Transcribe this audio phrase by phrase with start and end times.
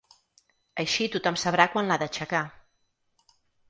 [0.85, 2.45] Així tothom sabrà quan l’ha d’aixecar.